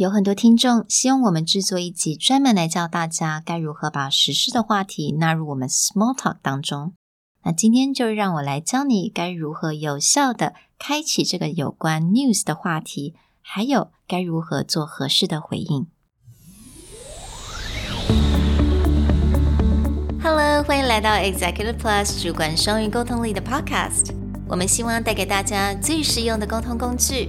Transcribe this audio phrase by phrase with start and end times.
[0.00, 6.94] 有很多听众希望我们制作一集专门来教大家该如何把时事的话题纳入我们 small talk 当中。
[7.44, 15.86] 那今天就让我来教你该如何有效的开启这个有关 news 的话题，还有该如何做合适的回应。
[20.22, 24.14] Hello，欢迎来到 Executive Plus 主管双语沟通力的 Podcast。
[24.48, 27.28] 我们希望带给大家最实用的沟通工具。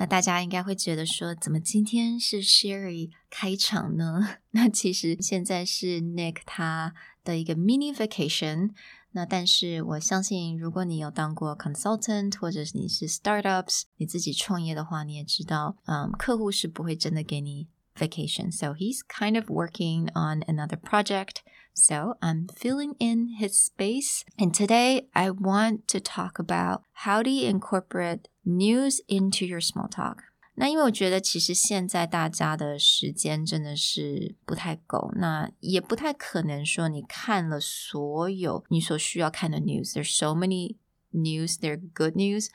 [0.00, 4.38] 那大家应该会觉得说，怎么今天是 Sherry 开场呢？
[4.52, 8.70] 那其实现在是 Nick 他的一个 mini vacation。
[9.10, 17.68] 那但是我相信，如果你有当过 consultant，或者是你是 startups，你自己创业的话，你也知道，嗯，客户是不会真的给你
[17.99, 18.51] vacation.
[18.51, 21.43] So he's kind of working on another project.
[21.73, 24.23] So I'm filling in his space.
[24.37, 29.87] And today I want to talk about how do you incorporate news into your small
[29.87, 30.23] talk.
[30.57, 40.77] 那因为我觉得其实现在大家的时间真的是不太够，那也不太可能说你看了所有你所需要看的 news。There's so many
[41.11, 41.57] news.
[41.59, 42.47] There good news,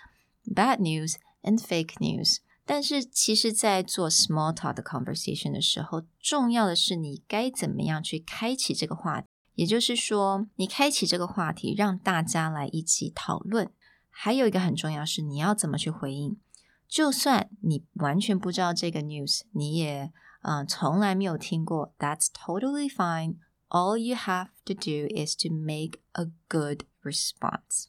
[0.46, 2.38] bad news, and fake news.
[2.64, 9.26] 但是其实，在做 small talk 的 conversation 的时候，重要的是你该怎么样去开启这个话题。
[9.56, 13.70] 也就是说，你开启这个话题，让大家来一起讨论。
[14.08, 16.40] 还有一个很重要是，你要怎么去回应。
[16.88, 20.12] 就算你完全不知道这个 news，你也
[20.42, 23.36] 嗯从来没有听过，That's totally fine.
[23.68, 27.86] All you have to do is to make a good response.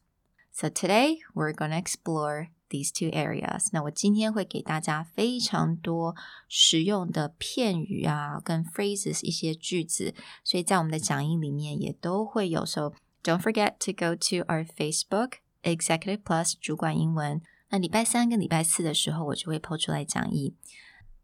[0.52, 2.50] So today we're gonna explore.
[2.70, 3.68] these two areas。
[3.72, 6.16] 那我今天会给大家非常多
[6.48, 10.14] 实用的片语啊，跟 phrases 一些句子，
[10.44, 12.66] 所以在我们的讲义里面也都会有。
[12.66, 17.42] So don't forget to go to our Facebook Executive Plus 主管英文。
[17.70, 20.56] 那礼拜三跟礼拜四的时候，我就会 po 出来讲义。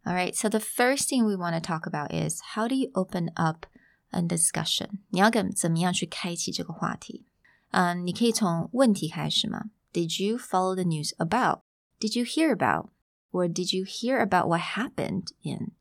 [0.04, 2.90] All right, so the first thing we want to talk about is how do you
[2.94, 3.66] open up
[4.12, 5.00] a discussion？
[5.10, 7.26] 你要怎怎么样去开启这个话题？
[7.72, 9.66] 嗯，你可以从问题开始嘛。
[9.94, 11.62] did you follow the news about?
[12.00, 12.90] Did you hear about?
[13.32, 15.72] Or did you hear about what happened in?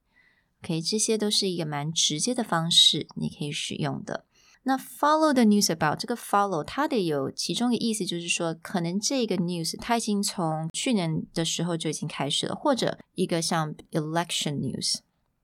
[0.62, 4.25] OK，这些都是一个蛮直接的方式，你可以使用的。
[4.65, 14.97] 那 follow the news about 这个 follow 它的有其中一个意思就是说，可能这个 news 它已经从去年的时候就已经开始了，或者一个像 election news，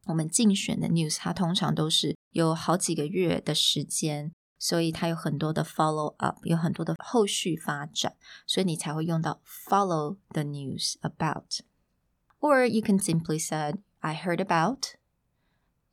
[0.06, 14.38] 我们竞选的 news，它通常都是有好几个月的时间 所以它有很多的 follow up，有很多的后续发展，所以你才会用到 follow the news about。Or you can simply say I heard
[14.38, 14.94] about,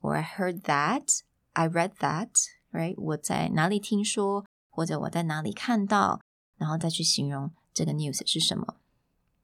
[0.00, 1.20] or I heard that,
[1.52, 2.30] I read that,
[2.72, 2.94] right？
[2.96, 6.20] 我在哪里听说，或者我在哪里看到，
[6.56, 8.76] 然后再去形容这个 news 是什么。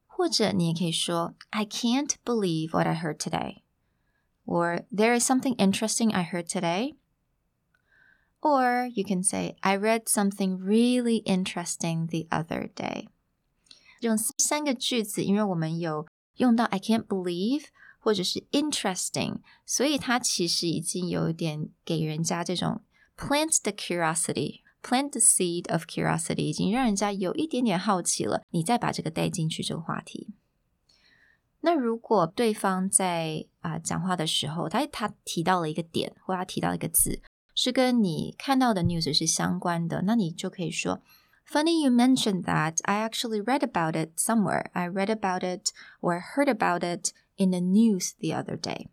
[0.07, 3.63] 或者你也可以说 I can't believe what I heard today,
[4.47, 6.97] or there is something interesting I heard today.
[8.41, 13.09] Or you can say, I read something really interesting the other day.
[14.01, 16.07] 用三个句子，因为我们有
[16.37, 17.67] 用到 I can't believe
[17.99, 22.83] 或者是 interesting，所以它其实已经有一点给人家这种
[23.17, 30.29] plant the curiosity。Plant the seed of curiosity 已经让人家有一点点好奇了，你再把这个带进去这个话题。
[31.63, 37.21] 那如果对方在啊、呃、讲话的时候，他他提到了一个点，或他提到一个字，
[37.55, 41.01] 是跟你看到的 news 是相关的，那你就可以说，
[41.49, 42.79] Funny you mentioned that.
[42.83, 44.67] I actually read about it somewhere.
[44.73, 45.71] I read about it
[46.01, 48.89] or I heard about it in the news the other day.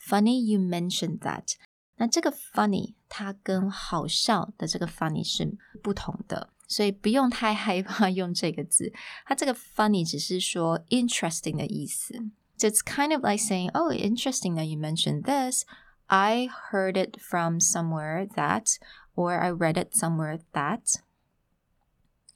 [0.00, 1.54] Funny you mentioned that.
[1.96, 8.92] 那这个 funny 它跟好笑的这个 funny 是不同的，所以不用太害怕用这个字。
[9.24, 12.12] 它这个 funny 只是说 interesting 的意思。
[12.56, 15.64] So it's kind of like saying, "Oh, interesting that you mentioned this."
[16.08, 18.78] I heard it from somewhere that,
[19.16, 21.00] or I read it somewhere that.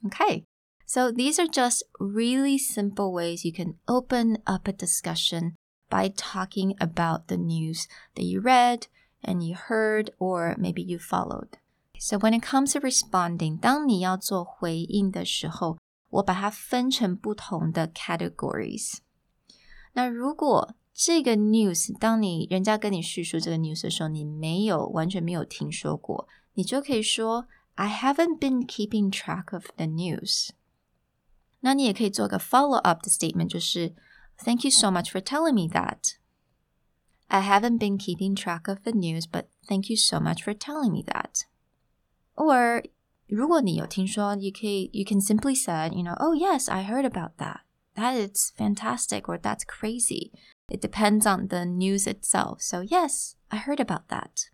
[0.05, 0.45] Okay,
[0.89, 5.53] So these are just really simple ways you can open up a discussion
[5.87, 8.87] by talking about the news that you read
[9.23, 11.59] and you heard or maybe you followed.
[11.99, 15.77] So when it comes to responding，当你要做回应的时候，
[16.09, 18.97] 我把它分成不同的 categories。
[19.93, 30.49] 那如果 这个 news，当你人家跟你叙述这个 news 的时候，你没有完全没有听说过，你就可以说 I haven't been keeping track of the news。
[31.61, 33.95] 那你也可以做个 follow up 的 statement，就是
[34.37, 36.15] Thank you so much for telling me that.
[37.27, 40.91] I haven't been keeping track of the news, but thank you so much for telling
[40.91, 41.43] me that.
[42.35, 42.83] Or
[43.27, 47.61] 如果你有听说，you can you can simply say, you know, oh yes, I heard about that.
[47.95, 50.31] That is fantastic, or that's crazy.
[50.67, 52.61] It depends on the news itself.
[52.61, 54.49] So yes, I heard about that.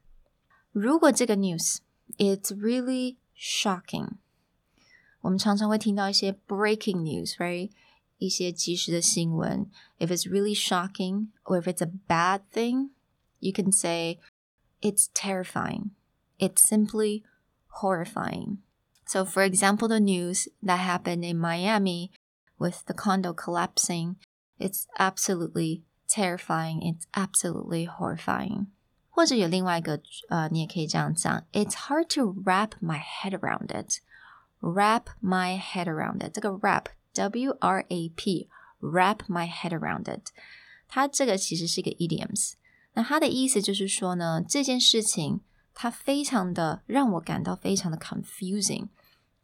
[0.72, 1.78] 如果这个 news
[2.18, 4.18] it's really shocking，
[5.22, 7.72] 我们常常会听到一些 breaking news，right？
[8.18, 9.70] 一些即时的新闻。
[10.00, 12.92] If it's really shocking or if it's a bad thing,
[13.40, 14.20] you can say
[14.82, 15.92] it's terrifying.
[16.38, 17.24] It's simply
[17.82, 18.60] horrifying.
[19.06, 22.12] So, for example, the news that happened in Miami
[22.58, 24.16] with the condo collapsing,
[24.60, 26.82] it's absolutely terrifying.
[26.82, 28.68] It's absolutely horrifying.
[29.10, 34.00] 或者有另外一个呃，你也可以这样讲，It's hard to wrap my head around it.
[34.60, 36.34] Wrap my head around it.
[36.34, 38.50] 这个 wrap W R A P
[38.82, 40.32] wrap my head around it.
[40.88, 42.54] 它这个其实是一个 idioms。
[42.94, 45.42] 那它的意思就是说呢，这件事情
[45.74, 48.90] 它非常的让我感到非常的 confusing，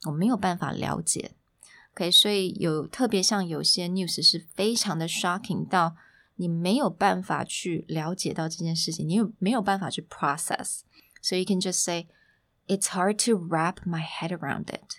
[0.06, 1.32] 我没有办法了解。
[1.94, 5.96] OK，所以有特别像有些 news 是非常的 shocking 到
[6.36, 12.08] 你没有办法去了解到这件事情，你有没有办法去 process。So you can just say
[12.68, 14.96] it's hard to wrap my head around it.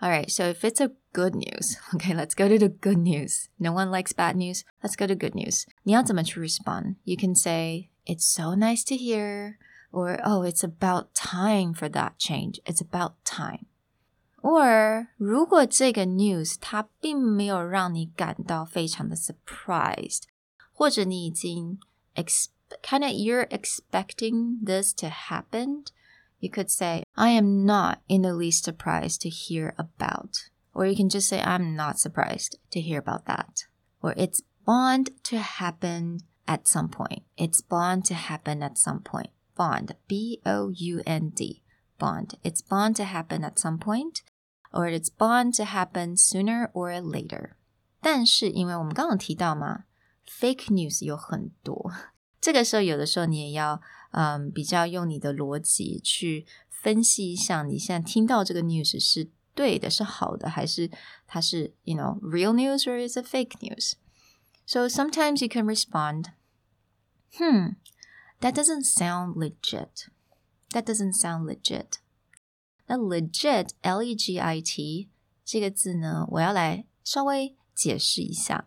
[0.00, 3.48] All right, so if it's a good news, okay, let's go to the good news.
[3.56, 4.64] No one likes bad news.
[4.80, 5.64] Let's go to good news.
[5.82, 6.96] 你要怎么去 respond?
[7.04, 9.56] You can say, It's so nice to hear,
[9.90, 12.60] or Oh, it's about time for that change.
[12.64, 13.66] It's about time.
[14.42, 20.22] Or 如果这个 news 它并没有让你感到非常的 surprised，
[20.72, 21.80] 或者你已经
[22.14, 22.46] ex
[22.82, 25.84] kind of you're expecting this to happen
[26.40, 30.50] you could say, I am not in the least surprised to hear about.
[30.72, 33.64] Or you can just say, I'm not surprised to hear about that.
[34.00, 37.24] Or it's bound to happen at some point.
[37.36, 39.30] It's bound to happen at some point.
[39.56, 41.62] Bond, B O U N D,
[41.98, 42.36] bond.
[42.44, 44.22] It's bound to happen at some point,
[44.72, 47.52] or it's bound to happen sooner or later.
[48.00, 49.84] 但是因为我们刚刚提到嘛，
[50.26, 51.92] fake news 有很多，
[52.40, 53.80] 这个时候有的时候你也要
[54.12, 60.90] 嗯，比较用你的逻辑去分析一下，你现在听到这个 news 是对的，是好的，还是
[61.26, 63.94] 它是 you know real news or is it fake news?
[64.64, 66.26] So sometimes you can respond,
[67.38, 67.76] hmm,
[68.40, 70.06] that doesn't sound legit.
[70.72, 71.98] That doesn't sound legit.
[72.86, 75.08] 那 legit, L-E-G-I-T
[75.44, 78.66] 这个字呢，我要来稍微解释一下。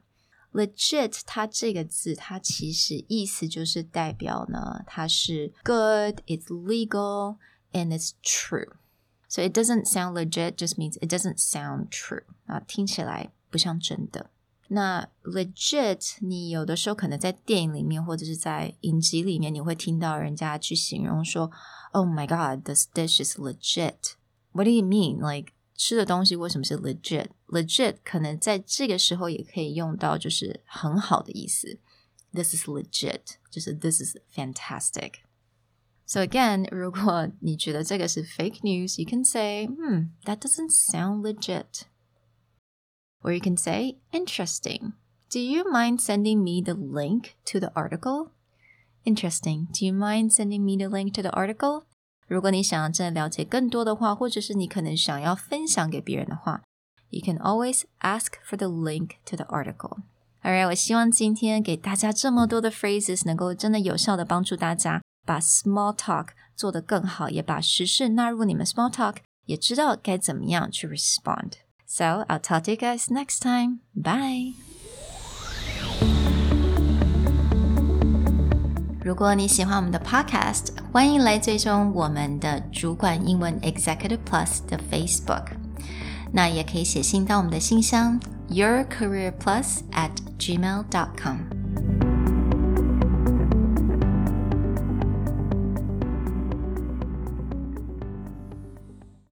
[0.54, 7.38] legit 它这个字，它其实意思就是代表呢，它是 good, it's legal,
[7.72, 8.74] and it's true.
[9.30, 14.30] So it doesn't sound legit just means it doesn't sound true 啊，听起来不像真的。
[14.70, 21.52] 那 legit，你有的时候可能在电影里面或者是在影集里面，你会听到人家去形容说，
[21.92, 24.14] Oh my God, this dish is legit.
[24.54, 25.18] What do you mean?
[25.18, 31.80] Like 吃的东西为什么是 legit？legit 可能在这个时候也可以用到，就是很好的意思。
[32.34, 41.82] This is legit，就是 This is fantastic。So again，如果你觉得这个是 fake news，you can say, "Hmm, that doesn't sound legit."
[43.26, 44.94] Or you can say, "Interesting.
[45.30, 48.32] Do you mind sending me the link to the article?"
[49.04, 49.68] Interesting.
[49.72, 51.84] Do you mind sending me the link to the article?
[52.28, 56.62] 如果你想要真的了解更多的话，或者是你可能想要分享给别人的话，
[57.10, 59.98] you can always ask for the link to the article.
[60.44, 71.54] Alright，我希望今天给大家这么多的 phrases 能够真的有效的帮助大家把 small talk 做得更好，也把时事纳入你们 small talk，也知道该怎么样去 respond.
[71.86, 73.80] So I'll talk to you guys next time.
[73.94, 74.54] Bye.
[79.04, 85.48] 如果你喜欢我们的 Podcast，欢迎来追踪我们的主管英文 Executive Plus 的 Facebook。
[86.32, 91.55] 那也可以写信到我们的信箱 yourcareerplus at gmail.com。